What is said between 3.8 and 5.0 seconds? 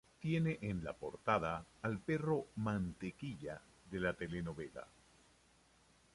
de la telenovela.